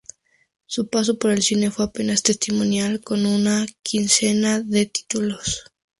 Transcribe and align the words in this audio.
Su 0.65 0.87
paso 0.89 1.19
por 1.19 1.29
el 1.29 1.43
cine 1.43 1.69
fue 1.69 1.85
apenas 1.85 2.23
testimonial, 2.23 3.01
con 3.01 3.27
una 3.27 3.67
quincena 3.83 4.59
de 4.59 4.87
títulos. 4.87 5.65